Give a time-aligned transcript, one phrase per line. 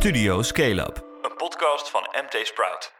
[0.00, 2.92] Studio Scale Up, een podcast van MT Sprout.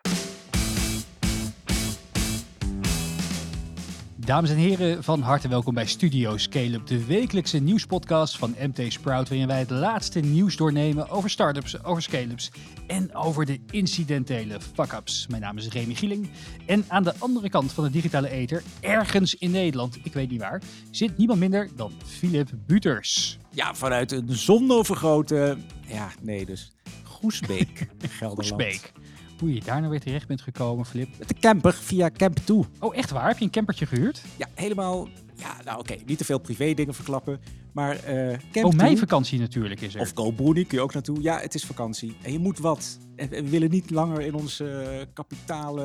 [4.16, 9.29] Dames en heren, van harte welkom bij Studio Scale-up, de wekelijkse nieuwspodcast van MT Sprout,
[9.29, 12.50] waarin wij het laatste nieuws doornemen over startups, over scale-ups
[12.86, 15.27] en over de incidentele fuck-ups.
[15.27, 16.30] Mijn naam is Remy Gieling
[16.67, 20.41] en aan de andere kant van de digitale ether, ergens in Nederland, ik weet niet
[20.41, 23.39] waar, zit niemand minder dan Philip Buters.
[23.51, 25.57] Ja, vanuit een zonovergrote,
[25.87, 26.73] ja, nee, dus
[27.21, 28.48] Goesbeek, Gelderland.
[28.48, 28.92] Goesbeek.
[29.38, 31.09] Hoe je daar nou weer terecht bent gekomen, Flip.
[31.19, 32.65] Met de camper via Camp Toe.
[32.79, 33.29] Oh, echt waar?
[33.29, 34.23] Heb je een campertje gehuurd?
[34.37, 37.41] Ja, helemaal, ja, nou oké, niet te veel privé dingen verklappen,
[37.73, 40.01] maar eh Camp Oh, mijn vakantie natuurlijk is er.
[40.01, 41.23] of Koolboernie kun je ook naartoe.
[41.23, 42.98] Ja, het is vakantie en je moet wat.
[43.16, 45.82] En we willen niet langer in onze eh, kapitale,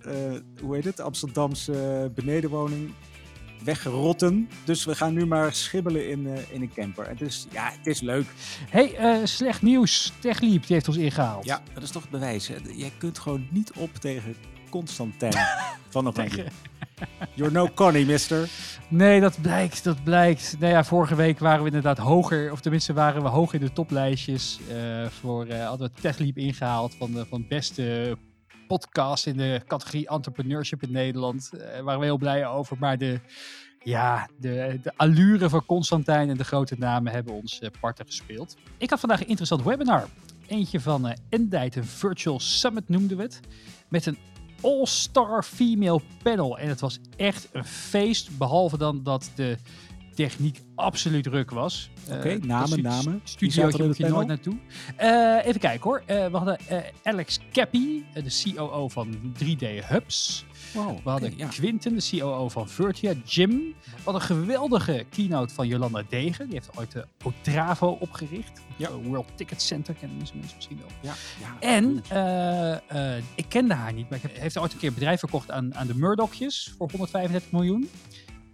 [0.00, 0.12] eh,
[0.62, 2.90] hoe heet het, Amsterdamse benedenwoning
[3.66, 4.48] weggerotten.
[4.64, 7.06] Dus we gaan nu maar schibbelen in, eh, in een camper.
[7.06, 8.26] En dus ja, het is leuk.
[8.70, 10.12] hey, eh, slecht nieuws.
[10.18, 11.44] TechLeap die heeft ons ingehaald.
[11.44, 12.48] Ja, dat is toch het bewijs.
[12.48, 12.54] Hè?
[12.74, 14.36] Jij kunt gewoon niet op tegen
[14.70, 15.46] Constantijn
[15.88, 16.46] van Oranje.
[17.34, 18.48] You're no Connie, mister.
[18.88, 20.56] Nee, dat blijkt, dat blijkt.
[20.58, 23.72] Nou ja, vorige week waren we inderdaad hoger, of tenminste waren we hoog in de
[23.72, 24.58] toplijstjes.
[24.70, 28.16] eh, voor, hadden we TechLeap ingehaald van de van beste
[28.66, 31.50] podcast in de categorie entrepreneurship in Nederland.
[31.58, 32.76] Daar waren we heel blij over.
[32.78, 33.20] Maar de,
[33.82, 38.56] ja, de, de allure van Constantijn en de grote namen hebben ons eh, parten gespeeld.
[38.78, 40.08] Ik had vandaag een interessant webinar.
[40.46, 43.40] Eentje van eh Endite, een virtual summit noemden we het.
[43.88, 44.18] Met een
[44.60, 46.58] all-star female panel.
[46.58, 48.38] En het was echt een feest.
[48.38, 49.56] Behalve dan dat de
[50.16, 51.90] techniek absoluut ruk was.
[52.10, 53.12] Oké, Eh, namen, dat stu- namen.
[53.12, 54.56] Wie Studio zat in moet je nooit naartoe.
[54.96, 56.02] Eh, even kijken hoor.
[56.06, 56.58] Eh, we hadden
[57.02, 60.44] Alex Cappy, de COO van 3D Hubs.
[60.74, 61.48] Wow, We hadden oké, ja.
[61.48, 63.12] Quinten, de COO van Virtua.
[63.24, 63.50] Jim.
[63.50, 66.44] We hadden een geweldige keynote van Jolanda Degen.
[66.46, 68.60] Die heeft ooit de Otravo opgericht.
[68.76, 68.90] Ja.
[68.92, 70.88] World Ticket Center kennen mensen misschien wel.
[71.00, 72.02] Ja, ja, En
[73.34, 75.74] ik kende haar niet, maar ik heb, heeft ooit een keer een bedrijf verkocht aan,
[75.74, 77.88] aan de Murdochjes voor 135 miljoen.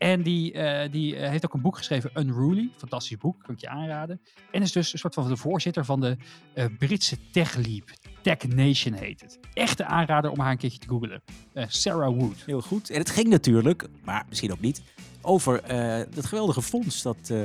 [0.02, 2.70] En die, eh, die eh, heeft ook een boek geschreven, Unruly.
[2.76, 4.20] Fantastisch boek, kan ik je aanraden.
[4.50, 6.16] En is dus een soort van de voorzitter van de
[6.54, 7.90] eh, Britse Tech Leap.
[8.22, 9.38] Tech Nation heet het.
[9.54, 11.22] Echte aanrader om haar een keertje te googlen.
[11.52, 12.42] Eh, Sarah Wood.
[12.46, 12.90] Heel goed.
[12.90, 14.82] En het ging natuurlijk, maar misschien ook niet,
[15.22, 17.38] over eh dat geweldige fonds dat eh,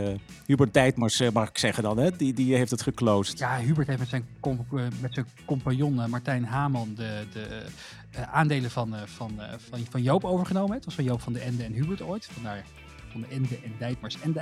[0.46, 2.12] Hubert Dijtmars, eh, mag ik zeggen dan, hè?
[2.12, 3.40] Die, die heeft het geclosed.
[3.40, 7.66] Ja, Hubert heeft met zijn, eh, met zijn compagnon eh, Martijn Haman de, de
[8.12, 10.76] eh, aandelen van, eh, van, eh, van, van Joop overgenomen.
[10.76, 12.30] Het was van Joop van de Ende en Hubert ooit.
[12.32, 12.66] Vandaar
[13.12, 14.36] van de Ende en Dijtmars en.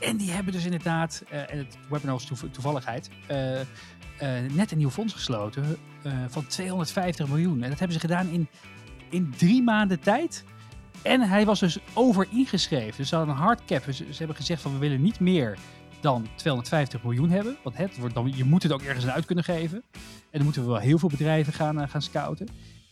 [0.00, 3.66] En die hebben dus inderdaad, eh, en het webinar was toev- toevalligheid, eh, eh,
[4.52, 5.76] net een nieuw fonds gesloten
[6.28, 7.62] van 250 miljoen.
[7.62, 8.48] En dat hebben ze gedaan in,
[9.10, 10.44] in drie maanden tijd.
[11.02, 12.96] En hij was dus over ingeschreven.
[12.96, 13.82] Dus ze hadden een hardcap.
[13.84, 15.58] Ze, ze hebben gezegd van we willen niet meer
[16.00, 17.56] dan 250 miljoen hebben.
[17.62, 19.82] Want het wordt dan, je moet het ook ergens uit kunnen geven.
[19.92, 20.00] En
[20.30, 22.48] dan moeten we wel heel veel bedrijven gaan, gaan scouten.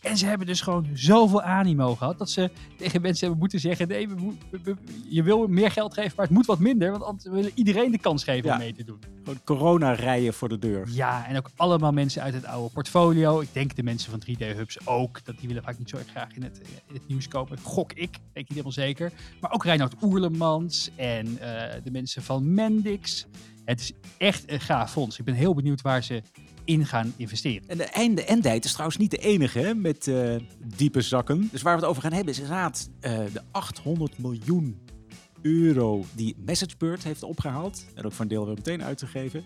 [0.07, 3.87] En ze hebben dus gewoon zoveel animo gehad dat ze tegen mensen hebben moeten zeggen:
[3.87, 4.75] nee, we moet- we- we-
[5.09, 6.91] je wil meer geld geven, maar het moet wat minder.
[6.91, 8.53] Want anders willen iedereen de kans geven Ja.
[8.53, 8.99] om mee te doen.
[9.23, 10.87] Gewoon corona-rijen voor de deur.
[10.89, 13.39] Ja, en ook allemaal mensen uit het oude portfolio.
[13.39, 15.25] Ik denk de mensen van 3D Hubs ook.
[15.25, 17.57] Dat die willen vaak niet zo erg graag in het, in het nieuws komen.
[17.59, 19.11] Gok ik, weet ik niet helemaal zeker.
[19.41, 23.25] Maar ook Reinoud Oerlemans en eh, de mensen van Mendix.
[23.65, 25.19] Het is echt een gaaf fonds.
[25.19, 26.21] Ik ben heel benieuwd waar ze
[26.67, 27.69] in gaan investeren.
[27.69, 30.35] En de einde Endite is trouwens niet de enige hè, met eh,
[30.75, 31.49] diepe zakken.
[31.51, 34.79] Dus waar we het over gaan hebben is inderdaad eh, de 800 miljoen
[35.41, 37.85] euro die MessageBird heeft opgehaald.
[37.95, 39.43] En ook een deel weer meteen uit te geven.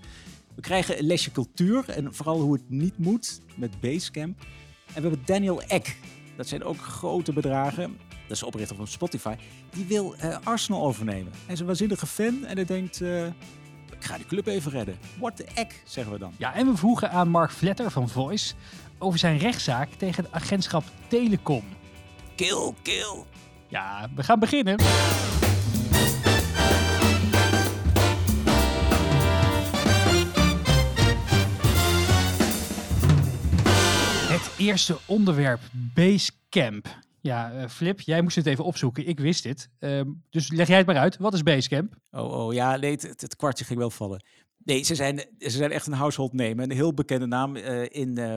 [0.55, 4.39] We krijgen een lesje cultuur en vooral hoe het niet moet met Basecamp.
[4.93, 5.97] En we hebben Daniel Eck.
[6.37, 7.97] Dat zijn ook grote bedragen.
[8.27, 9.35] Dat is oprichter van Spotify.
[9.71, 11.31] Die wil eh, Arsenal overnemen.
[11.45, 13.01] Hij is een waanzinnige fan en hij denkt...
[14.01, 14.97] ik ga die club even redden.
[15.19, 16.33] What the heck, zeggen we dan.
[16.37, 18.53] Ja, en we vroegen aan Mark Vletter van Voice
[18.97, 21.63] over zijn rechtszaak tegen het agentschap Telecom.
[22.35, 23.23] Kill, kill.
[23.67, 24.79] Ja, we gaan beginnen.
[34.29, 36.87] Het eerste onderwerp, Basecamp.
[37.21, 39.07] Ja, eh, Flip, jij moest het even opzoeken.
[39.07, 39.69] Ik wist dit.
[39.79, 41.17] Ehm, dus leg jij het maar uit.
[41.17, 41.95] Wat is Basecamp?
[42.11, 44.23] Oh, oh ja, nee, het, kwartje ging wel vallen.
[44.63, 46.63] Nee, ze zijn, ze zijn echt een household name.
[46.63, 48.35] Een heel bekende naam eh, in eh,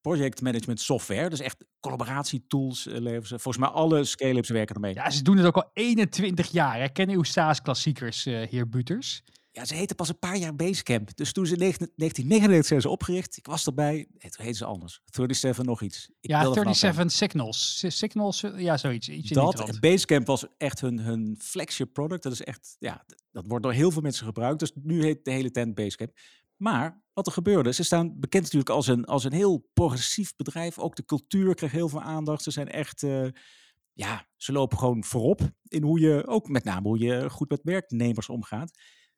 [0.00, 1.28] project management software.
[1.28, 3.38] Dus echt collaboratietools leveren ze.
[3.38, 4.94] Volgens mij alle scale-ups werken ermee.
[4.94, 6.78] Ja, ze doen het ook al 21 jaar.
[6.78, 6.88] hè.
[6.88, 9.22] Kennen uw SaaS-klassiekers, heer Buters?
[9.54, 11.16] Ja, ze heten pas een paar jaar Basecamp.
[11.16, 13.36] Dus toen ze in 19- 1999 zijn ze opgericht.
[13.36, 14.06] Ik was erbij.
[14.18, 15.00] Toen heten ze anders.
[15.04, 16.10] 37 nog iets.
[16.20, 17.78] Ik ja, wil er vanaf 37 Signals.
[17.78, 19.08] Si- Signals, eh, ja, zoiets.
[19.08, 19.80] Iets in Dat.
[19.80, 22.22] Basecamp was echt hun, hun flagship product.
[22.22, 24.58] Dat is echt, ja, dat wordt door heel veel mensen gebruikt.
[24.58, 26.12] Dus nu heet de hele tent Basecamp.
[26.56, 30.78] Maar wat er gebeurde, ze staan bekend natuurlijk als een, als een heel progressief bedrijf.
[30.78, 32.42] Ook de cultuur kreeg heel veel aandacht.
[32.42, 33.26] Ze zijn echt, eh,
[33.92, 37.60] ja, ze lopen gewoon voorop in hoe je, ook met name hoe je goed met
[37.62, 38.70] werknemers omgaat.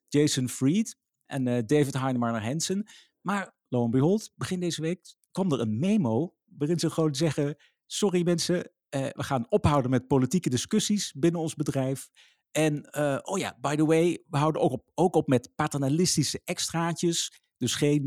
[0.08, 2.86] Jason Fried en eh, David Heinemeier Hansen.
[3.20, 7.56] Maar lo en behold, begin deze week kwam er een memo waarin ze gewoon zeggen:
[7.86, 12.08] Sorry mensen, eh, we gaan ophouden met politieke discussies binnen ons bedrijf.
[12.50, 16.40] En eh, oh ja, by the way, we houden ook op, ook op met paternalistische
[16.44, 17.44] extraatjes.
[17.56, 18.02] Dus geen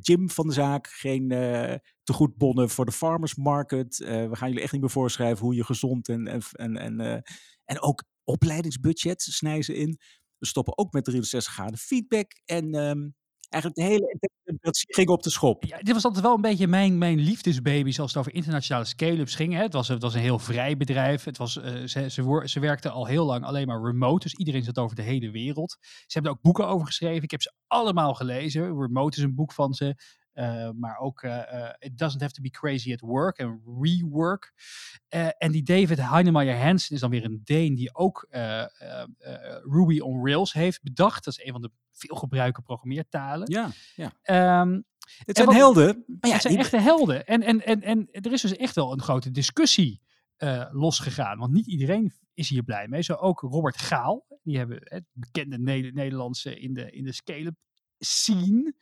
[0.00, 1.28] gym van de zaak, geen
[2.02, 3.96] tegoedbonnen voor de farmers market.
[3.98, 7.22] We gaan jullie echt niet meer voorschrijven hoe je gezond en, en, en,
[7.64, 9.98] en ook opleidingsbudget snijden ze in.
[10.42, 12.32] We stoppen ook met 63 graden feedback.
[12.44, 13.08] En ehm,
[13.48, 15.64] eigenlijk de hele democratie ging op de schop.
[15.64, 19.34] Ja, dit was altijd wel een beetje mijn, mijn liefdesbaby als het over internationale scale-ups
[19.34, 19.52] ging.
[19.52, 19.62] Hè.
[19.62, 21.24] Het, was, het was een heel vrij bedrijf.
[21.24, 24.28] Het was, eh, ze, ze, ze werkten al heel lang alleen maar remote.
[24.28, 25.76] Dus iedereen zat over de hele wereld.
[25.80, 27.22] Ze hebben er ook boeken over geschreven.
[27.22, 28.80] Ik heb ze allemaal gelezen.
[28.80, 29.94] Remote is een boek van ze.
[30.32, 34.52] Eh, maar ook eh, eh, It Doesn't Have to Be Crazy at Work en Rework.
[35.38, 38.26] En die David Heinemeier Hansen is dan weer een Deen die ook
[39.62, 41.24] Ruby on Rails heeft bedacht.
[41.24, 43.50] Dat is een van de veelgebruikte programmeertalen.
[43.50, 44.12] Ja, ja.
[44.22, 44.80] Ehm,
[45.24, 46.04] Het zijn wat- helden.
[46.06, 47.26] Maar ja, het zijn echte helden.
[47.26, 50.00] En, en, en, en er is dus echt wel een grote discussie
[50.70, 51.38] losgegaan.
[51.38, 53.02] Want niet iedereen is hier blij mee.
[53.02, 54.26] Zo ook Robert Gaal.
[54.42, 57.56] Die hebben het bekende Ne- Nederlandse in de, in de scale-up
[57.98, 58.74] scene.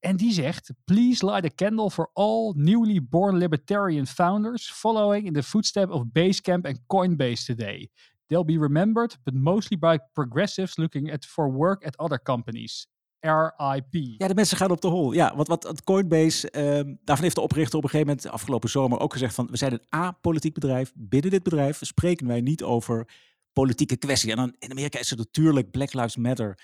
[0.00, 5.32] En die zegt, please light a candle for all newly born libertarian founders following in
[5.32, 7.88] the footsteps of Basecamp and Coinbase today.
[8.26, 12.86] They'll be remembered, but mostly by progressives looking at for work at other companies.
[13.20, 13.94] RIP.
[14.18, 15.12] Ja, de mensen gaan op de hol.
[15.12, 18.70] Ja, wat, wat het Coinbase, ehm, daarvan heeft de oprichter op een gegeven moment afgelopen
[18.70, 20.92] zomer ook gezegd van, we zijn een apolitiek bedrijf.
[20.94, 23.08] Binnen dit bedrijf spreken wij niet over
[23.52, 24.30] politieke kwesties.
[24.30, 26.58] En dan in Amerika is het natuurlijk Black Lives Matter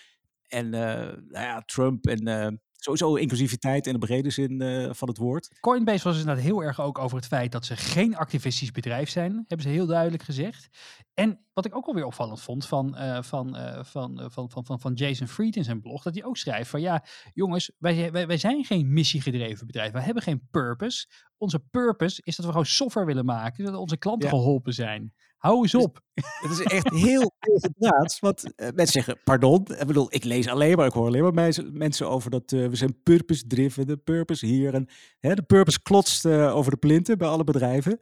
[0.49, 2.53] en eh, nou ja, Trump en eh,
[2.87, 5.57] sowieso inclusiviteit in de brede zin eh, van het woord.
[5.61, 9.33] Coinbase was inderdaad heel erg ook over het feit dat ze geen activistisch bedrijf zijn.
[9.33, 10.69] Hebben ze heel duidelijk gezegd.
[11.15, 14.81] En wat ik ook alweer opvallend vond van, eh, van, eh, van, van, van, van,
[14.81, 16.03] van Jason Fried in zijn blog.
[16.03, 17.05] Dat hij ook schrijft van ja,
[17.35, 19.93] jongens, wij, wij, wij zijn geen missiegedreven bedrijf.
[19.93, 21.07] Wij hebben geen purpose.
[21.37, 23.65] Onze purpose is dat we gewoon software willen maken.
[23.65, 24.35] Zodat onze klanten Ja.
[24.35, 25.15] geholpen zijn.
[25.47, 26.01] Hou eens Dus- op.
[26.43, 28.21] Het is echt heel tegendraads.
[28.21, 29.67] Want eh, mensen zeggen, pardon.
[29.79, 32.67] Ik bedoel, ik lees alleen maar, ik hoor alleen maar mensen, mensen over dat eh,
[32.69, 34.75] we zijn purpose-driven, de purpose hier.
[34.75, 34.89] En
[35.19, 38.01] hè, de purpose klotst eh, over de plinten bij alle bedrijven.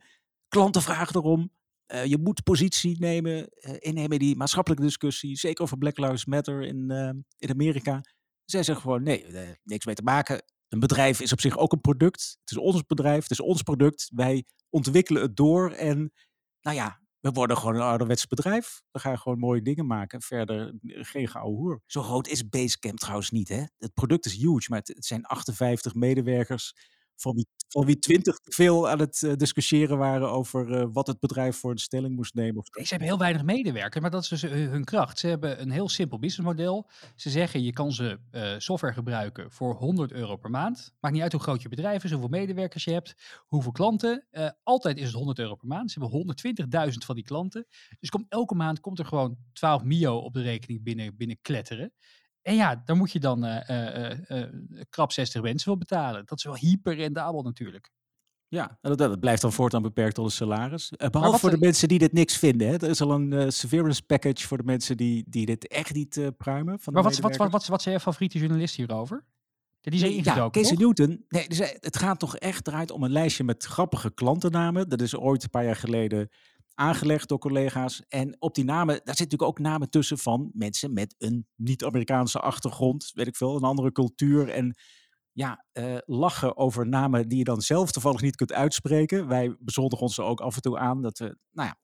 [0.49, 1.51] Klanten vragen erom.
[2.05, 3.49] je moet positie nemen,
[3.79, 5.37] innemen in die maatschappelijke discussie.
[5.37, 6.91] Zeker over Black Lives Matter in,
[7.39, 8.01] in Amerika.
[8.45, 9.27] Zij zeggen gewoon, nee,
[9.63, 10.45] niks mee te maken.
[10.69, 12.37] Een bedrijf is op zich ook een product.
[12.41, 14.11] Het is ons bedrijf, het is ons product.
[14.15, 16.13] Wij ontwikkelen het door en
[16.61, 18.83] nou ja, we worden gewoon een ouderwets bedrijf.
[18.91, 20.23] We gaan gewoon mooie dingen maken.
[20.23, 21.83] Verder eh, geen gouden hoer.
[21.87, 23.49] Zo groot is Basecamp trouwens niet.
[23.49, 23.63] Hè?
[23.79, 26.75] Het product is huge, maar het, het zijn 58 medewerkers.
[27.17, 31.07] Van wie, van wie 20 te veel aan het eh, discussiëren waren over eh, wat
[31.07, 32.57] het bedrijf voor een stelling moest nemen.
[32.57, 35.19] Of, Ze hebben heel weinig medewerkers, maar dat is dus eh, hun kracht.
[35.19, 36.91] Ze hebben een heel simpel businessmodel.
[37.17, 38.19] Ze zeggen je kan ze
[38.59, 40.95] software gebruiken voor 100 euro per maand.
[41.01, 43.15] Maakt niet uit hoe groot je bedrijf is, hoeveel medewerkers je hebt,
[43.47, 44.27] hoeveel klanten.
[44.63, 45.91] Altijd is het 100 euro per maand.
[45.91, 46.37] Ze hebben
[46.93, 47.67] 120.000 van die klanten.
[48.01, 51.93] Dus elke maand komt er gewoon 12 mio op de rekening binnen, binnen kletteren.
[52.45, 54.51] En ja, daar moet je dan eh, eh, eh,
[54.89, 56.23] krap 60 mensen voor betalen.
[56.27, 57.91] Dat is wel hyper rendabel natuurlijk.
[58.49, 60.91] ja, dat, dat blijft dan voortaan beperkt tot een salaris.
[60.91, 62.69] Eh, behalve voor de mensen die dit niks vinden.
[62.69, 62.75] Hè?
[62.75, 66.27] Er is al een severance package voor de mensen die, die dit echt niet eh
[66.37, 66.79] pruimen.
[66.81, 69.25] Van Maar wat, wat, wat, wat, wat zijn je favoriete journalist hierover?
[69.81, 70.77] Die zijn Ja, Casey?
[70.77, 71.25] Newton.
[71.29, 74.89] Nee, dus het gaat toch echt draait om een lijstje met grappige klantennamen.
[74.89, 76.29] Dat is ooit een paar jaar geleden
[76.75, 78.03] aangelegd door collega's.
[78.09, 82.41] En op die namen, daar zitten natuurlijk ook namen tussen van mensen met een niet-Amerikaanse
[82.41, 83.11] achtergrond.
[83.15, 84.49] Weet ik veel, een andere cultuur.
[84.49, 84.75] En
[85.33, 89.29] ja, eh, lachen over namen die je dan zelf toevallig niet kunt uitspreken.
[89.29, 91.77] Wij bezondigen ons er ook af en toe aan dat we, nou ja,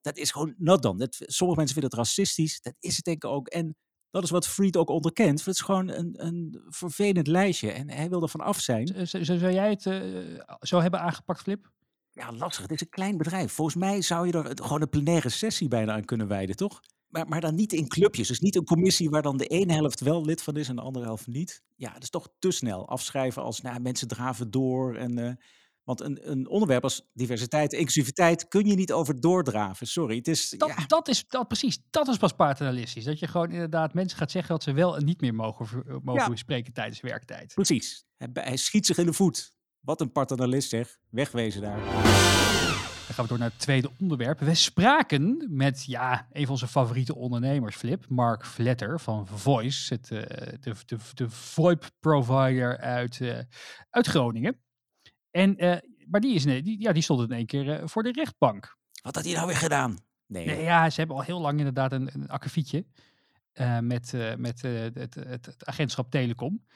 [0.00, 0.98] dat is gewoon not done.
[0.98, 2.60] Dat, sommige mensen vinden het racistisch.
[2.60, 3.48] Dat is het denk ik ook.
[3.48, 3.76] En
[4.10, 5.44] dat is wat Fried ook onderkent.
[5.44, 7.70] Het is gewoon een, een vervelend lijstje.
[7.70, 9.06] En hij wil er van af zijn.
[9.06, 11.70] Zou jij het eh, zo hebben aangepakt, Flip?
[12.18, 12.62] Ja, lastig.
[12.62, 13.52] Het is een klein bedrijf.
[13.52, 16.80] Volgens mij zou je er gewoon een plenaire sessie bijna aan kunnen wijden, toch?
[17.08, 18.28] Maar, maar dan niet in clubjes.
[18.28, 20.82] Dus niet een commissie waar dan de ene helft wel lid van is en de
[20.82, 21.62] andere helft niet.
[21.76, 22.88] Ja, dat is toch te snel.
[22.88, 24.96] Afschrijven als nou, mensen draven door.
[24.96, 25.32] En, eh,
[25.84, 29.86] want een, een onderwerp als diversiteit, inclusiviteit kun je niet over doordraven.
[29.86, 30.16] Sorry.
[30.16, 31.78] Het is, Dat, ja, dat is dat, precies.
[31.90, 33.04] Dat is pas paternalistisch.
[33.04, 36.30] Dat je gewoon inderdaad mensen gaat zeggen dat ze wel en niet meer mogen, mogen
[36.30, 36.36] Ja.
[36.36, 37.54] spreken tijdens werktijd.
[37.54, 38.04] precies.
[38.16, 39.56] Hij, hij schiet zich in de voet.
[39.88, 40.98] Wat een paternalist zeg.
[41.10, 41.78] Wegwezen daar.
[41.78, 44.40] Dan gaan we door naar het tweede onderwerp.
[44.40, 50.10] We spraken met ja, een van onze favoriete ondernemers, Flip, Mark Vletter van Voice, het,
[50.10, 50.20] uh,
[50.60, 53.38] de, de, de VoIP-provider uit, uh,
[53.90, 54.60] uit Groningen.
[55.30, 55.76] En, uh,
[56.06, 58.76] maar die, is, die, ja, die stond in één keer voor de rechtbank.
[59.02, 59.98] Wat had hij nou weer gedaan?
[60.26, 60.46] Nee.
[60.46, 60.62] nee.
[60.62, 62.86] ja, ze hebben al heel lang inderdaad een, een akkefietje
[63.80, 66.66] met, met het, het, het agentschap Telecom.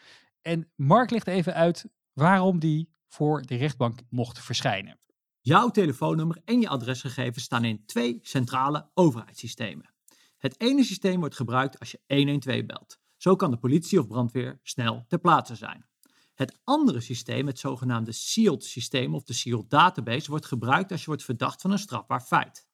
[0.43, 4.99] En Mark legt even uit waarom die voor de rechtbank mocht verschijnen.
[5.41, 9.95] Jouw telefoonnummer en je adresgegevens staan in twee centrale overheidssystemen.
[10.39, 12.99] Het ene systeem wordt gebruikt als je 112 belt.
[13.17, 15.87] Zo kan de politie of brandweer snel ter plaatse zijn.
[16.35, 21.07] Het andere systeem, het zogenaamde SEALed systeem of de SEALed database, wordt gebruikt als je
[21.07, 22.67] wordt verdacht van een strafbaar feit.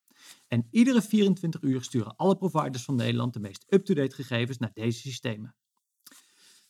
[0.46, 5.00] En iedere 24 uur sturen alle providers van Nederland de meest up-to-date gegevens naar deze
[5.00, 5.54] systemen.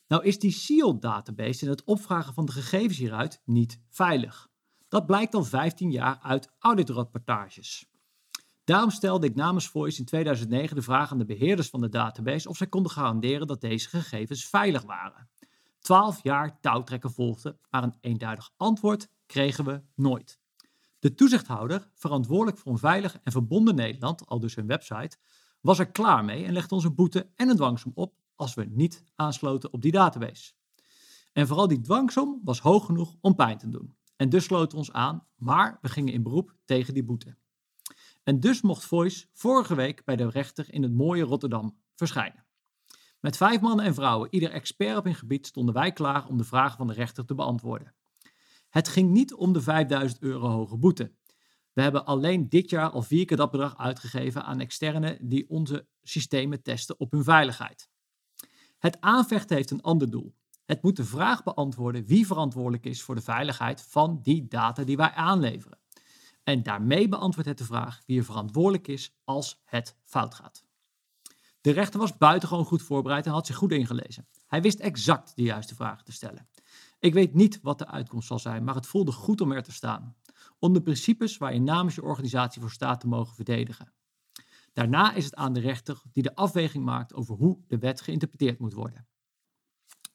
[0.09, 4.47] Nou is die SEALed database en het opvragen van de gegevens hieruit niet veilig.
[4.87, 7.89] Dat blijkt al 15 jaar uit auditrapportages.
[8.63, 12.49] Daarom stelde ik namens Voice in 2009 de vraag aan de beheerders van de database
[12.49, 15.29] of zij konden garanderen dat deze gegevens veilig waren.
[15.79, 20.39] 12 jaar touwtrekken volgde, maar een eenduidig antwoord kregen we nooit.
[20.99, 25.17] De toezichthouder, verantwoordelijk voor een veilig en verbonden Nederland, al dus hun website,
[25.61, 28.65] was er klaar mee en legde ons een boete en een dwangsom op als we
[28.69, 30.53] niet aansloten op die database.
[31.33, 33.95] En vooral die dwangsom was hoog genoeg om pijn te doen.
[34.15, 37.35] En dus sloten we ons aan, maar we gingen in beroep tegen die boete.
[38.23, 42.45] En dus mocht Voice vorige week bij de rechter in het mooie Rotterdam verschijnen.
[43.19, 46.43] Met vijf mannen en vrouwen, ieder expert op hun gebied, stonden wij klaar om de
[46.43, 47.93] vragen van de rechter te beantwoorden.
[48.69, 51.11] Het ging niet om de 5000 euro hoge boete.
[51.73, 55.87] We hebben alleen dit jaar al vier keer dat bedrag uitgegeven aan externen die onze
[56.03, 57.89] systemen testen op hun veiligheid.
[58.79, 60.35] Het aanvechten heeft een ander doel.
[60.65, 64.97] Het moet de vraag beantwoorden wie verantwoordelijk is voor de veiligheid van die data die
[64.97, 65.79] wij aanleveren.
[66.43, 70.63] En daarmee beantwoordt het de vraag wie er verantwoordelijk is als het fout gaat.
[71.61, 74.27] De rechter was buitengewoon goed voorbereid en had zich goed ingelezen.
[74.47, 76.49] Hij wist exact de juiste vragen te stellen.
[76.99, 79.71] Ik weet niet wat de uitkomst zal zijn, maar het voelde goed om er te
[79.71, 80.15] staan.
[80.59, 83.93] Om de principes waar je namens je organisatie voor staat te mogen verdedigen.
[84.73, 88.59] Daarna is het aan de rechter die de afweging maakt over hoe de wet geïnterpreteerd
[88.59, 89.07] moet worden.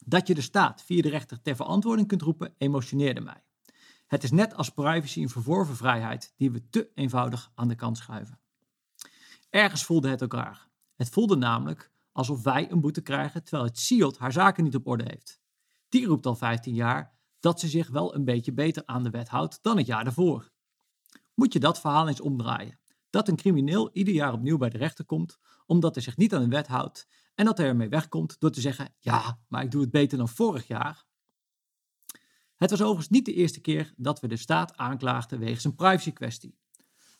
[0.06, 3.44] Dat je de staat via de rechter ter verantwoording kunt roepen, emotioneerde mij.
[4.06, 7.96] Het is net als privacy een verworven vrijheid die we te eenvoudig aan de kant
[7.96, 8.40] schuiven.
[9.50, 10.68] Ergens voelde het ook raar.
[10.96, 14.86] Het voelde namelijk alsof wij een boete krijgen terwijl het SEALD haar zaken niet op
[14.86, 15.40] orde heeft.
[15.88, 19.28] Die roept al 15 jaar dat ze zich wel een beetje beter aan de wet
[19.28, 20.52] houdt dan het jaar daarvoor.
[21.34, 22.78] Moet je dat verhaal eens omdraaien?
[23.14, 26.42] Dat een crimineel ieder jaar opnieuw bij de rechter komt omdat hij zich niet aan
[26.42, 29.80] de wet houdt en dat hij ermee wegkomt door te zeggen: Ja, maar ik doe
[29.80, 31.04] het beter dan vorig jaar.
[32.54, 36.58] Het was overigens niet de eerste keer dat we de staat aanklaagden wegens een privacy-kwestie.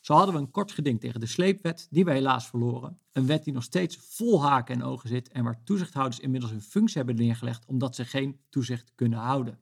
[0.01, 2.99] Zo hadden we een kort geding tegen de sleepwet, die we helaas verloren.
[3.11, 6.61] Een wet die nog steeds vol haken en ogen zit en waar toezichthouders inmiddels hun
[6.61, 9.59] functie hebben neergelegd omdat ze geen toezicht kunnen houden.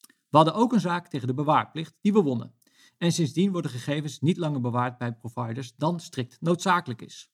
[0.00, 2.54] We hadden ook een zaak tegen de bewaarplicht die we wonnen.
[3.02, 7.30] En sindsdien worden gegevens niet langer bewaard bij providers dan strikt noodzakelijk is.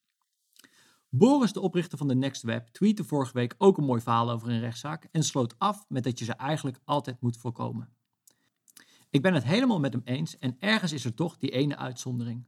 [1.09, 4.59] Boris, de oprichter van de NextWeb, tweette vorige week ook een mooi verhaal over een
[4.59, 7.93] rechtszaak en sloot af met dat je ze eigenlijk altijd moet voorkomen.
[9.09, 12.45] Ik ben het helemaal met hem eens en ergens is er toch die ene uitzondering.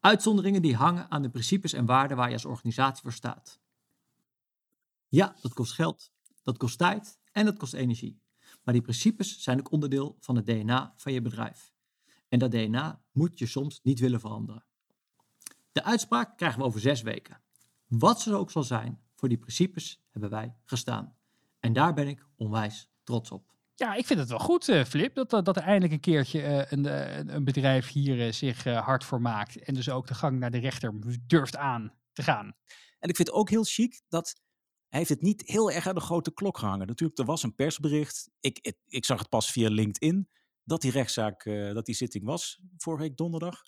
[0.00, 3.60] Uitzonderingen die hangen aan de principes en waarden waar je als organisatie voor staat.
[5.08, 6.12] Ja, dat kost geld,
[6.42, 8.20] dat kost tijd en dat kost energie.
[8.64, 11.74] Maar die principes zijn ook onderdeel van het DNA van je bedrijf.
[12.28, 14.64] En dat DNA moet je soms niet willen veranderen.
[15.72, 17.40] De uitspraak krijgen we over zes weken.
[17.86, 21.16] Wat ze ook zal zijn, voor die principes hebben wij gestaan.
[21.60, 23.54] En daar ben ik onwijs trots op.
[23.74, 26.70] Ja, ik vind het wel goed, uh, Flip, dat, dat er eindelijk een keertje uh,
[26.70, 29.56] een, een bedrijf hier uh, zich hard voor maakt.
[29.56, 30.94] En dus ook de gang naar de rechter
[31.26, 32.46] durft aan te gaan.
[32.98, 34.40] En ik vind het ook heel chic dat
[34.88, 36.86] hij heeft het niet heel erg aan de grote klok gehangen.
[36.86, 38.30] Natuurlijk, er was een persbericht.
[38.40, 40.28] Ik, ik, ik zag het pas via LinkedIn
[40.66, 43.62] dat die rechtszaak, dat die zitting was vorige week donderdag.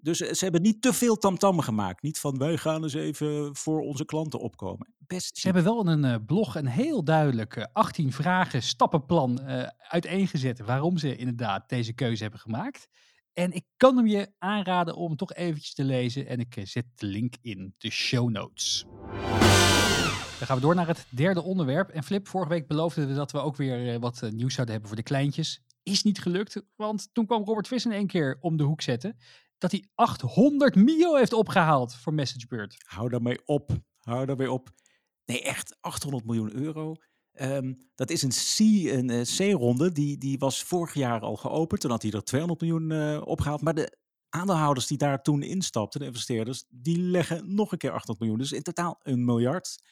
[0.00, 2.02] Dus eh, ze hebben niet te veel tamtam gemaakt.
[2.02, 4.94] Niet van wij gaan eens even voor onze klanten opkomen.
[4.98, 9.40] Best ze hebben wel in een uh, blog een heel duidelijk uh, 18 vragen stappenplan
[9.42, 12.88] uh, uiteengezet waarom ze inderdaad deze keuze hebben gemaakt.
[13.32, 17.06] En ik kan hem je aanraden om toch eventjes te lezen en ik zet de
[17.06, 18.84] link in de show notes.
[20.38, 21.88] Dan gaan we door naar het derde onderwerp.
[21.88, 25.02] En Flip, vorige week beloofden we dat we ook weer wat nieuws zouden hebben voor
[25.02, 25.62] de kleintjes.
[25.88, 29.16] Is niet gelukt, want toen kwam Robert Vis in één keer om de hoek zetten
[29.58, 32.76] dat hij 800 mio heeft opgehaald voor MessageBird.
[32.86, 33.70] Hou daarmee op.
[33.98, 34.70] Hou daarmee op.
[35.24, 36.94] Nee, echt 800 miljoen euro.
[37.40, 39.84] Um, dat is een C-ronde.
[39.84, 41.80] Uh, die, die was vorig jaar al geopend.
[41.80, 43.60] Toen had hij er 200 miljoen uh, opgehaald.
[43.60, 48.18] Maar de aandeelhouders die daar toen instapten, de investeerders, die leggen nog een keer 800
[48.20, 48.38] miljoen.
[48.38, 49.82] Dus in totaal een miljard.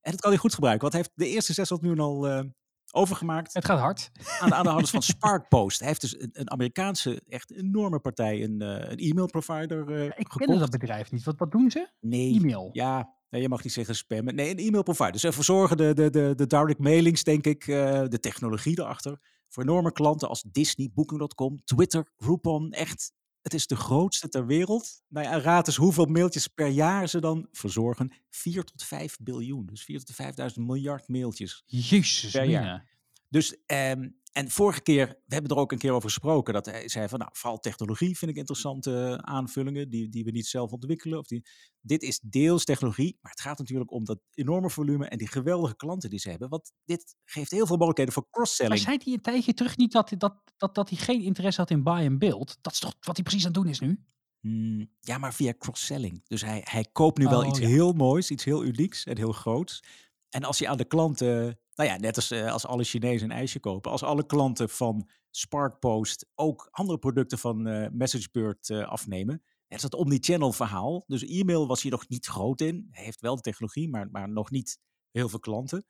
[0.00, 2.44] En dat kan hij goed gebruiken, hij heeft de eerste 600 miljoen al eh,
[2.92, 4.10] overgemaakt Het gaat hard.
[4.40, 5.78] aan de aandeelhouders van Sparkpost.
[5.78, 10.04] Hij heeft dus een, een Amerikaanse, echt enorme partij, een, eh, een e-mail provider eh
[10.04, 10.44] Ik gekocht.
[10.44, 11.24] ken dat bedrijf niet.
[11.24, 11.88] Wat, wat doen ze?
[12.00, 12.34] Nee.
[12.34, 12.68] E-mail.
[12.72, 14.34] Ja, nee, je mag niet zeggen spammen.
[14.34, 15.12] Nee, een e-mail provider.
[15.12, 19.18] Dus ze verzorgen de, de, de, de direct mailings, denk ik, eh, de technologie erachter.
[19.48, 22.70] Voor enorme klanten als Disney, Booking.com, Twitter, Groupon.
[22.72, 25.02] Echt, het is de grootste ter wereld.
[25.08, 28.12] Nou ja, raad eens hoeveel mailtjes per jaar ze dan verzorgen.
[28.30, 29.66] 4 tot 5 biljoen.
[29.66, 31.62] Dus 4 tot 5000 miljard mailtjes.
[31.66, 32.62] Jezus, Per jaar.
[32.62, 32.84] mina.
[33.28, 36.88] Dus, ehm, en vorige keer, we hebben er ook een keer over gesproken, dat hij
[36.88, 40.70] zei van, nou, vooral technologie vind ik interessante eh, aanvullingen, die, die we niet zelf
[40.70, 41.18] ontwikkelen.
[41.18, 41.46] Of die,
[41.80, 45.76] dit is deels technologie, maar het gaat natuurlijk om dat enorme volume en die geweldige
[45.76, 46.48] klanten die ze hebben.
[46.48, 48.80] Want dit geeft heel veel mogelijkheden voor Maar cross-selling.
[48.80, 51.82] zei hij een tijdje terug niet dat, dat, dat, dat hij geen interesse had in
[51.82, 52.58] buy and build?
[52.60, 54.04] Dat is toch wat hij precies aan het doen is nu?
[54.40, 56.22] Hmm, ja, maar via cross-selling.
[56.26, 57.66] Dus hij, hij koopt nu wel Oh, iets ja.
[57.66, 59.82] heel moois, iets heel unieks en heel groots.
[60.28, 63.36] En als je aan de klanten, nou ja, net als, eh, als alle Chinezen een
[63.36, 69.42] ijsje kopen, als alle klanten van Sparkpost ook andere producten van eh MessageBird eh, afnemen,
[69.66, 71.04] het is dat omnichannel verhaal.
[71.06, 72.88] Dus e-mail was hier nog niet groot in.
[72.90, 74.78] Hij heeft wel de technologie, maar, maar nog niet
[75.10, 75.86] heel veel klanten.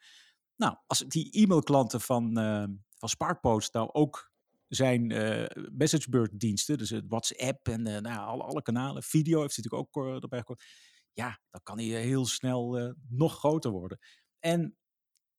[0.56, 2.64] Nou, als die e-mailklanten van, eh,
[2.96, 4.30] van Sparkpost nou ook
[4.68, 9.64] zijn eh MessageBird diensten, dus het WhatsApp en nou, alle, alle kanalen, video heeft hij
[9.64, 10.64] natuurlijk ook erbij gekocht.
[11.12, 13.98] Ja, dan kan hij heel snel nog groter worden.
[14.38, 14.78] En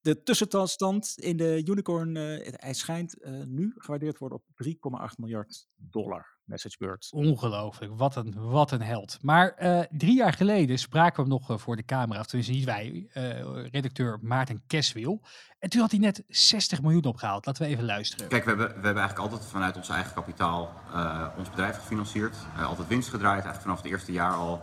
[0.01, 5.17] de tussenstand in de unicorn, eh, hij schijnt eh, nu gewaardeerd te worden op 3,8
[5.17, 6.39] miljard dollar.
[6.51, 7.07] MessageBird.
[7.11, 9.17] Ongelooflijk, wat een, wat een held.
[9.21, 12.65] Maar eh, drie jaar geleden spraken we hem nog voor de camera, of tenminste niet
[12.65, 15.21] wij, eh, redacteur Maarten Keswiel.
[15.59, 17.45] En toen had hij net 60 miljoen opgehaald.
[17.45, 18.27] Laten we even luisteren.
[18.27, 22.35] Kijk, we hebben, we hebben eigenlijk altijd vanuit ons eigen kapitaal eh, ons bedrijf gefinancierd.
[22.57, 24.61] Altijd winst gedraaid, eigenlijk vanaf het eerste jaar al.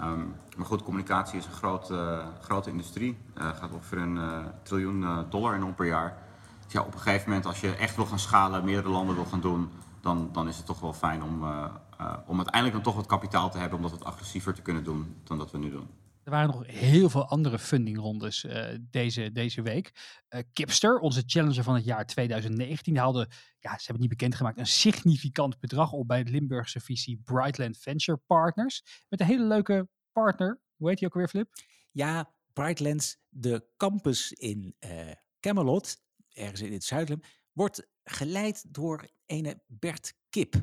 [0.00, 0.24] Ehm,
[0.56, 3.18] maar goed, communicatie is een grote, grote industrie.
[3.34, 6.16] Eh gaat ongeveer een eh, triljoen eh, dollar in om per jaar.
[6.64, 9.24] Dus ja, op een gegeven moment, als je echt wil gaan schalen, meerdere landen wil
[9.24, 11.64] gaan doen, dan, dan is het toch wel fijn om, eh,
[11.98, 14.84] eh, om uiteindelijk dan toch wat kapitaal te hebben om dat wat agressiever te kunnen
[14.84, 15.88] doen dan dat we nu doen.
[16.28, 19.92] Er waren nog heel veel andere fundingrondes eh, deze, deze week.
[20.28, 24.08] Eh, Kipster, onze challenger van het jaar 2019, die haalde, ja, ze hebben het niet
[24.08, 29.04] bekendgemaakt, een significant bedrag op bij het Limburgse visie Brightland Venture Partners.
[29.08, 30.60] Met een hele leuke partner.
[30.76, 31.52] Hoe heet die ook alweer, Flip?
[31.90, 35.96] Ja, Brightlands, de campus in eh, Camelot,
[36.28, 37.20] ergens in het zuiden,
[37.52, 40.54] wordt geleid door ene Bert Kip.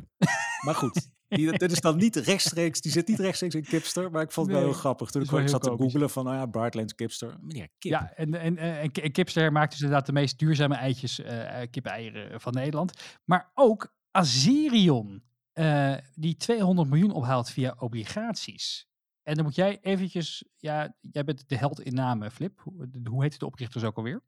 [0.65, 4.21] maar goed, die, dat is dan niet rechtstreeks, die zit niet rechtstreeks in Kipster, maar
[4.21, 5.09] ik vond het wel heel grappig.
[5.09, 7.91] Toen ik, zat te googlen van, nou ja, Brightlands Kipster, meneer Kip.
[7.91, 11.61] Ja, en, en, en, Ki- en Kipster maakt dus inderdaad de meest duurzame eitjes, eh,
[11.71, 12.93] kip-eieren van Nederland.
[13.25, 18.88] Maar ook Azerion, eh, die 200 miljoen ophaalt via obligaties.
[19.23, 22.59] En dan moet jij eventjes, ja, jij bent de held in namen, Flip.
[22.63, 24.21] Hoe, hoe heet de oprichters ook alweer?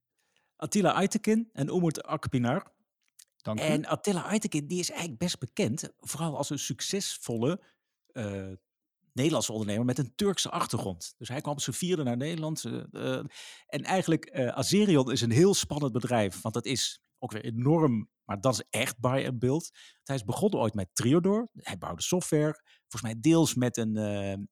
[0.55, 2.75] Attila Aytekin en Umut Akpinar.
[3.55, 7.61] En Attila Aytekin, die is eigenlijk best bekend, vooral als een succesvolle
[8.11, 8.51] eh,
[9.13, 11.13] Nederlandse ondernemer met een Turkse achtergrond.
[11.17, 12.63] Dus hij kwam op zijn vierde naar Nederland.
[12.65, 13.25] eh, eh,
[13.67, 18.09] en eigenlijk, eh Azerion is een heel spannend bedrijf, want dat is ook weer enorm,
[18.23, 19.69] maar dat is echt buy and build.
[20.03, 21.49] Hij is begonnen ooit met Triodor.
[21.53, 23.91] Hij bouwde software, volgens mij deels met een,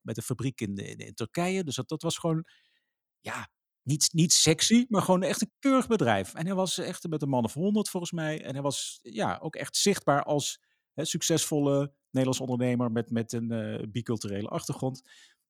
[0.02, 1.64] met een fabriek in, in, in Turkije.
[1.64, 2.46] Dus dat, dat was gewoon,
[3.20, 3.50] ja,
[3.86, 6.34] niet, niet sexy, maar gewoon echt een keurig bedrijf.
[6.34, 8.44] En hij was echt met een man of honderd volgens mij.
[8.44, 10.62] En hij was ja, ook echt zichtbaar als
[10.94, 15.02] hè, succesvolle Nederlands ondernemer met, met een eh, biculturele achtergrond.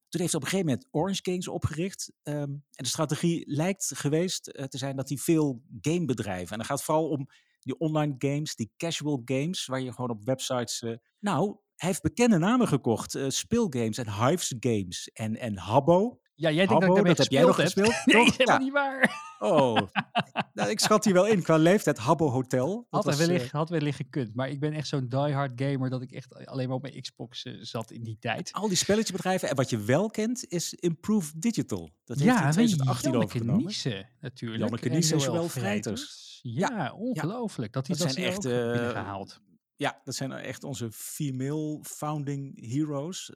[0.09, 2.11] Toen heeft hij op een gegeven moment Orange Games opgericht.
[2.23, 6.51] ehm, en de strategie lijkt geweest eh, te zijn dat hij veel gamebedrijven...
[6.51, 7.27] en dan gaat het vooral om
[7.59, 9.65] die online games, die casual games...
[9.65, 10.81] waar je gewoon op websites...
[10.81, 13.17] eh, nou, hij heeft bekende namen gekocht.
[13.27, 16.19] Speelgames en Hives Games en, en Habbo.
[16.35, 18.37] Ja, jij denkt dat ik dat heb jij nog gespeeld gespeeld, Nee, toch?
[18.37, 18.63] helemaal Ja.
[18.63, 19.23] niet waar.
[19.39, 19.77] Oh,
[20.53, 21.97] nou, ik schat hier wel in qua leeftijd.
[21.97, 22.87] Habbo Hotel.
[22.89, 24.35] Dat Had, wellicht, had wellicht gekund.
[24.35, 27.43] Maar ik ben echt zo'n diehard gamer dat ik echt alleen maar op mijn Xbox
[27.43, 28.51] eh, zat in die tijd.
[28.53, 29.49] al die spelletjesbedrijven.
[29.49, 31.89] En wat je wel kent is Improve Digital.
[32.03, 33.65] Dat heeft Ja, in weet je, 2018 Janneke overgenomen.
[33.65, 34.61] Niessen natuurlijk.
[34.61, 36.39] Janneke en Joël Joël Vrijters.
[36.41, 37.73] Ja, ongelooflijk.
[37.73, 39.41] Dat die Dat dat, zijn echt, binnengehaald.
[39.75, 43.31] Ja, dat zijn echt onze female founding heroes.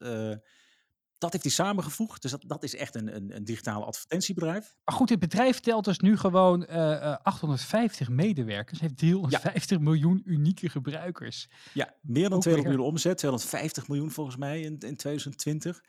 [1.20, 2.22] Eh, dat heeft hij samengevoegd.
[2.22, 4.76] Dus dat, dat is echt een, een, een digitale advertentiebedrijf.
[4.86, 8.80] Maar goed, dit bedrijf telt dus nu gewoon eh, eh, 850 medewerkers.
[8.80, 11.48] Heeft 350 miljoen unieke gebruikers.
[11.74, 12.64] Ja, meer dan Ook 200 weer.
[12.64, 13.18] miljoen omzet.
[13.18, 15.82] 250 miljoen volgens mij in, in 2020.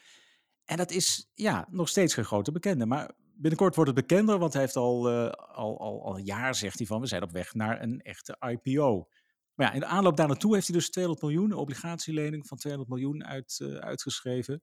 [0.64, 2.86] En dat is ja, nog steeds geen grote bekende.
[2.86, 6.54] Maar binnenkort wordt het bekender, want hij heeft al, eh, al, al, al een jaar,
[6.54, 9.08] zegt hij van, we zijn op weg naar een echte IPO.
[9.54, 12.58] Maar ja, in de aanloop daar naartoe heeft hij dus 200 miljoen, een obligatielening van
[12.58, 14.62] 200 miljoen uit, uh, uitgeschreven.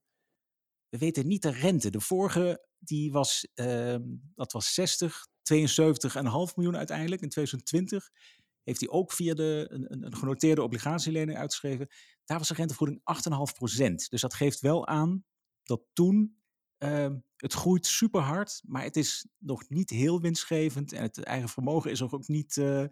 [0.90, 1.90] We weten niet de rente.
[1.90, 3.96] De vorige, die was, uh,
[4.36, 8.10] dat was 60, 72,5 miljoen uiteindelijk in 2020.
[8.64, 11.88] Heeft hij ook via de, een, een genoteerde obligatielening uitgeschreven.
[12.26, 13.02] Daar was de rentevergoeding
[13.50, 14.10] 8,5 procent.
[14.10, 15.26] Dus dat geeft wel aan
[15.64, 16.38] dat toen
[16.80, 20.94] uh, het groeit super hard, maar het is nog niet heel winstgevend.
[20.94, 22.86] En het eigen vermogen is ook niet, uh,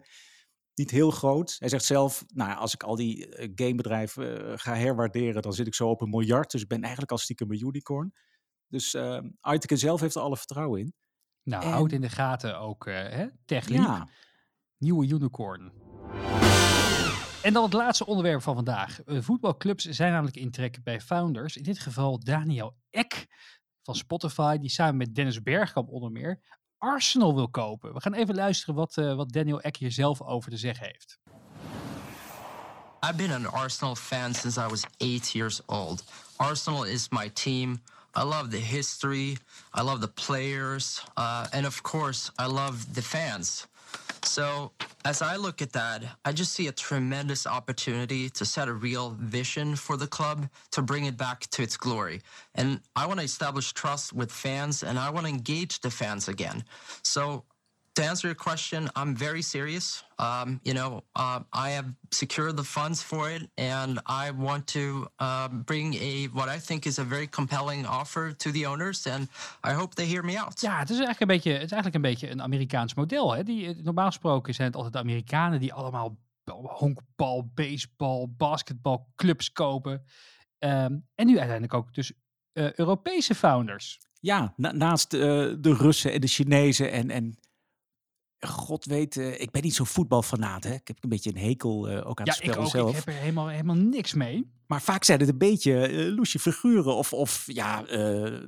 [0.76, 1.56] niet heel groot.
[1.58, 5.66] Hij zegt zelf, nou, als ik al die uh, gamebedrijven uh, ga herwaarderen, dan zit
[5.66, 6.50] ik zo op een miljard.
[6.50, 8.14] Dus ik ben eigenlijk al stiekem een unicorn.
[8.68, 9.20] Dus uh,
[9.58, 10.94] zelf heeft er alle vertrouwen in.
[11.42, 11.70] Nou, en...
[11.70, 13.26] houd in de gaten ook, hè?
[13.44, 13.78] Techliep.
[13.78, 14.08] Ja.
[14.78, 15.72] Nieuwe unicorn.
[17.42, 19.00] En dan het laatste onderwerp van vandaag.
[19.04, 21.56] voetbalclubs zijn namelijk in trek bij founders.
[21.56, 23.26] In dit geval Daniel Eck
[23.82, 26.40] van Spotify, die samen met Dennis Bergkamp onder meer
[26.78, 27.94] Arsenal wil kopen.
[27.94, 31.18] We gaan even luisteren wat, uh, wat Daniel Eck hier zelf over te zeggen heeft.
[33.02, 36.02] I've been an Arsenal fan since I was eight years old.
[36.36, 37.80] Arsenal is my team.
[38.16, 39.36] I love the history.
[39.72, 41.04] I love the players.
[41.16, 43.66] Uh, and of course, I love the fans.
[44.26, 44.72] So,
[45.04, 49.10] as I look at that, I just see a tremendous opportunity to set a real
[49.20, 52.20] vision for the club to bring it back to its glory.
[52.54, 56.28] And I want to establish trust with fans and I want to engage the fans
[56.28, 56.64] again.
[57.02, 57.44] So,
[57.96, 60.04] to answer your question, I'm very serious.
[60.18, 65.08] Um, you know, uh, I have secured the funds for it, and I want to
[65.18, 69.28] uh, bring a what I think is a very compelling offer to the owners, and
[69.64, 70.60] I hope they hear me out.
[70.60, 73.34] Ja, het is eigenlijk een beetje, het is eigenlijk een beetje een Amerikaans model.
[73.34, 73.42] Hè?
[73.42, 76.16] Die, normaal gesproken zijn het altijd de Amerikanen die allemaal
[76.62, 80.02] honkbal, baseball, basketbal clubs kopen.
[80.58, 82.12] Um, en nu uiteindelijk ook dus
[82.52, 83.98] uh, Europese founders.
[84.20, 85.20] Ja, na, naast uh,
[85.58, 87.38] de Russen en de Chinezen en, en
[88.40, 90.64] God weet, uh, ik ben niet zo'n voetbalfanaat.
[90.64, 90.72] Hè?
[90.72, 92.68] Ik heb een beetje een hekel uh, ook aan ja, het spel ik ook.
[92.68, 92.90] zelf.
[92.90, 94.50] Ik heb er helemaal, helemaal niks mee.
[94.66, 97.84] Maar vaak zijn het een beetje uh, loesje figuren of, of ja,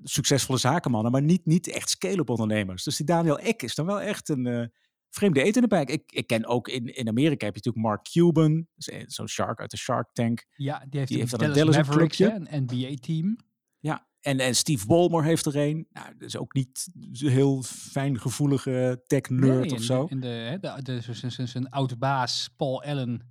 [0.02, 2.84] succesvolle zakenmannen, maar niet, niet echt scale-up ondernemers.
[2.84, 4.72] Dus die Daniel Eck is dan wel echt een
[5.10, 5.84] vreemde eten erbij.
[5.84, 8.66] Ik, ik ken ook in, in Amerika heb je natuurlijk Mark Cuban,
[9.06, 10.46] zo'n shark uit de Shark Tank.
[10.56, 13.36] Ja, die heeft, die heeft dan een Dallas Mavericks, een NBA-team.
[13.78, 15.86] Ja, en, en Steve Ballmer heeft er een.
[15.92, 20.04] Nou, dat is ook niet heel fijngevoelige tech-nerd nee, of zo.
[20.04, 21.00] In de, de, de,
[21.36, 23.28] de, zijn oude baas Paul Allen,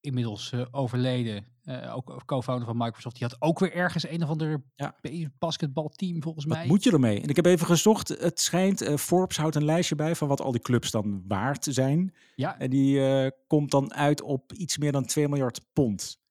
[0.00, 4.28] inmiddels uh, overleden, uh, ook co-founder van Microsoft, die had ook weer ergens een of
[4.28, 4.94] ander ja.
[5.38, 6.66] basketbalteam volgens wat mij.
[6.66, 7.20] moet je ermee?
[7.20, 10.40] En ik heb even gezocht, het schijnt, uh, Forbes houdt een lijstje bij van wat
[10.40, 12.14] al die clubs dan waard zijn.
[12.34, 12.58] Ja.
[12.58, 16.22] En die komt dan uit op iets meer dan 2 miljard pond.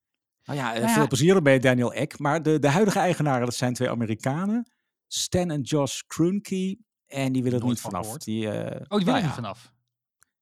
[0.45, 0.93] Nou ja, Nou ja.
[0.93, 2.19] veel plezier erbij, Daniel Eck.
[2.19, 4.71] Maar de, de huidige eigenaren, dat zijn twee Amerikanen.
[5.07, 6.77] Stan en Josh Kroenke.
[7.07, 8.17] En die willen er niet van vanaf.
[8.17, 9.73] Die, eh, Oh, die nou willen er ja, niet vanaf.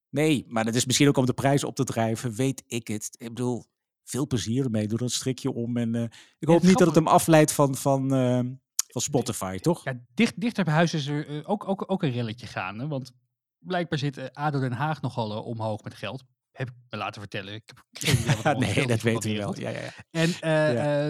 [0.09, 2.33] Nee, maar dat is misschien ook om de prijs op te drijven.
[2.33, 3.15] Weet ik het.
[3.17, 3.65] Ik bedoel,
[4.03, 4.87] veel plezier ermee.
[4.87, 5.77] Doe een strikje om.
[5.77, 6.03] En eh,
[6.39, 8.39] ik hoop niet dat het hem afleidt van, van, eh,
[8.87, 9.83] van Spotify, toch?
[9.83, 12.87] Ja, dicht, dichter bij huis is er eh, ook, ook, ook een relletje gaande.
[12.87, 13.11] Want
[13.59, 16.23] blijkbaar zit eh, ADO Den Haag nogal eh, omhoog met geld.
[16.51, 17.53] Heb ik me laten vertellen.
[17.53, 19.59] Ik heb geen idee wat nee, dat weten we wel.
[19.59, 19.91] Ja, ja, ja.
[20.11, 21.09] En eh, Ja.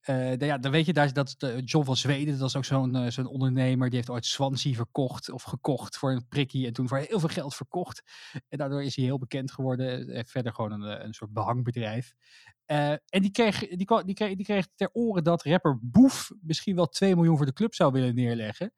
[0.00, 3.12] eh, nou ja, dan weet je, daar, dat John van Zweden, dat is ook zo'n
[3.12, 6.98] zo'n ondernemer, die heeft ooit Swansea verkocht of gekocht voor een prikkie en toen voor
[6.98, 8.02] heel veel geld verkocht.
[8.48, 10.24] En daardoor is hij heel bekend geworden.
[10.26, 12.14] Verder gewoon een, een soort behangbedrijf.
[12.64, 16.76] Eh, en die kreeg, die, die, kreeg, die kreeg ter oren dat rapper Boef misschien
[16.76, 18.72] wel 2 miljoen voor de club zou willen neerleggen.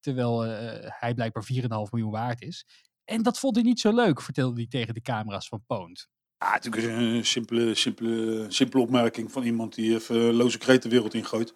[0.00, 0.40] Terwijl
[0.82, 2.66] hij blijkbaar 4,5 miljoen waard is.
[3.08, 6.08] En dat vond hij niet zo leuk, vertelde hij tegen de camera's van Poont.
[6.38, 10.88] Ja, natuurlijk is een simpele, simpele, simpele opmerking van iemand die even loze kreet de
[10.88, 11.54] wereld ingooit.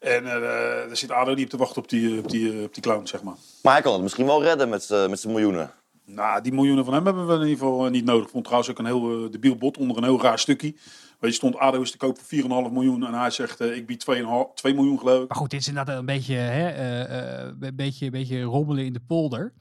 [0.00, 2.82] En eh er zit ADO niet op te wachten op die, op, die, op die
[2.82, 3.34] clown, zeg maar.
[3.62, 5.72] Maar hij kan het misschien wel redden met, zijn miljoenen.
[6.04, 8.24] Nou, die miljoenen van hem hebben we in ieder geval eh, niet nodig.
[8.24, 10.74] Ik vond trouwens ook een heel uh, debiel bot onder een heel raar stukje.
[11.18, 13.06] Weet je, stond ADO is te koop voor 4,5 miljoen.
[13.06, 15.28] En hij zegt, eh, ik bied 2,5 2 miljoen geloof ik.
[15.28, 18.84] Maar goed, dit is inderdaad een beetje, hè, eh, eh, een beetje, een beetje rommelen
[18.84, 19.52] in de polder.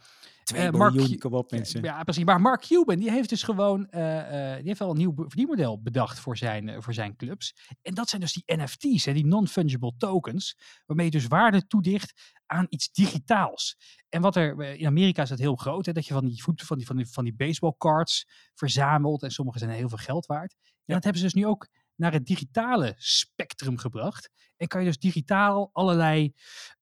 [0.45, 1.83] 2 Eh, miljoen, kom op mensen.
[1.83, 2.23] Ja, precies.
[2.23, 5.81] Maar Mark Cuban, die heeft dus gewoon, eh, eh, die heeft wel een nieuw verdienmodel
[5.81, 7.55] bedacht voor zijn, voor zijn clubs.
[7.81, 12.33] En dat zijn dus die NFT's, hè, die non-fungible tokens, waarmee je dus waarde toedicht
[12.45, 13.77] aan iets digitaals.
[14.09, 16.61] En wat er, in Amerika is dat heel groot, hè, dat je van die, voet,
[16.61, 20.55] van die, van die, van die baseballcards verzamelt en sommige zijn heel veel geld waard.
[20.61, 24.29] En dat hebben ze dus nu ook naar het digitale spectrum gebracht.
[24.57, 26.33] En kan je dus digitaal allerlei,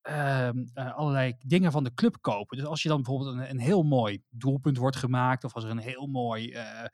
[0.02, 2.58] ehm, eh, allerlei dingen van de club kopen.
[2.58, 5.70] Dus als je dan bijvoorbeeld een, een heel mooi doelpunt wordt gemaakt, of als er
[5.70, 6.90] een heel mooi eh, eh,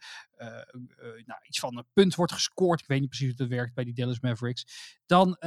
[1.26, 3.84] nou, iets van een punt wordt gescoord, ik weet niet precies hoe dat werkt bij
[3.84, 4.66] die Dallas Mavericks,
[5.06, 5.38] dan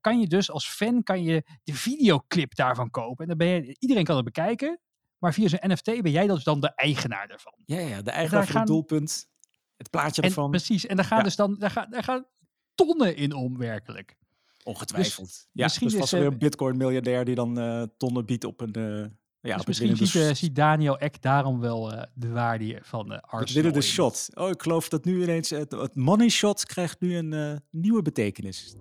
[0.00, 3.22] kan je dus als fan kan je de videoclip daarvan kopen.
[3.22, 4.80] En dan ben je, iedereen kan het bekijken,
[5.18, 7.54] maar via zo'n NFT ben jij dus dan de eigenaar daarvan.
[7.64, 9.28] Ja, ja, de eigenaar van gaan- het doelpunt.
[9.76, 11.24] Het plaatje En, ervan, precies, en daar gaan Ja.
[11.24, 12.26] dus dan daar gaan, daar gaan
[12.74, 14.16] tonnen in om, werkelijk.
[14.64, 15.48] ongetwijfeld.
[15.52, 18.44] ja, misschien dus is, was er weer eh, een bitcoin-miljardair die dan eh, tonnen biedt
[18.44, 18.72] op een...
[18.72, 19.10] eh
[19.40, 23.22] ja, dus op misschien winnende ziet, ziet Daniel Eck daarom wel de waarde van het
[23.22, 23.54] Arsenal.
[23.54, 23.92] winnende in.
[23.92, 24.28] shot.
[24.34, 25.50] Oh, ik geloof dat nu ineens...
[25.50, 28.76] Het, het money shot krijgt nu een nieuwe betekenis.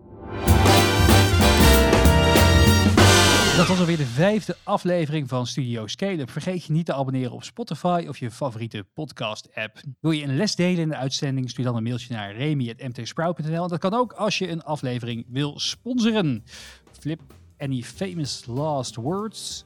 [3.55, 6.31] Dat was alweer de vijfde aflevering van Studio Scale-up.
[6.31, 9.81] Vergeet je niet te abonneren op Spotify of je favoriete podcast-app.
[9.99, 11.49] Wil je een les delen in de uitzending?
[11.49, 13.67] Stuur dan een mailtje naar remy.mtsprout.nl.
[13.67, 16.43] Dat kan ook als je een aflevering wil sponsoren.
[16.99, 17.21] Flip,
[17.57, 19.65] any famous last words?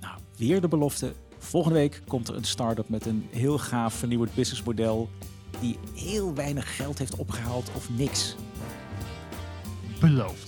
[0.00, 1.12] Nou, weer de belofte.
[1.38, 5.08] Volgende week komt er een start-up met een heel gaaf vernieuwd businessmodel...
[5.60, 8.36] die heel weinig geld heeft opgehaald of niks.
[10.00, 10.43] Beloofd.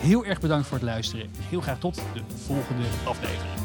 [0.00, 1.30] Heel erg bedankt voor het luisteren.
[1.38, 3.60] Heel graag tot de volgende aflevering.